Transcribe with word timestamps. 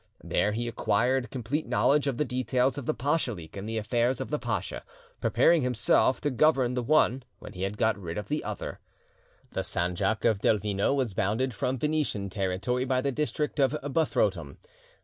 There 0.23 0.51
he 0.53 0.67
acquired 0.67 1.29
complete 1.29 1.67
knowledge 1.67 2.07
of 2.07 2.17
the 2.17 2.25
details 2.25 2.75
of 2.75 2.87
the 2.87 2.93
pachalik 2.95 3.55
and 3.55 3.69
the 3.69 3.77
affairs 3.77 4.19
of 4.19 4.31
the 4.31 4.39
pacha, 4.39 4.83
preparing 5.19 5.61
himself 5.61 6.19
to 6.21 6.31
govern 6.31 6.73
the 6.73 6.81
one 6.81 7.21
when 7.37 7.53
he 7.53 7.61
had 7.61 7.77
got 7.77 7.99
rid 7.99 8.17
of 8.17 8.27
the 8.27 8.43
other. 8.43 8.79
The 9.51 9.61
sanjak 9.61 10.25
of 10.25 10.39
Delvino 10.39 10.95
was 10.95 11.13
bounded 11.13 11.53
from 11.53 11.77
Venetian 11.77 12.31
territory 12.31 12.83
by 12.83 13.01
the 13.01 13.11
district 13.11 13.59
of 13.59 13.73
Buthrotum. 13.79 14.57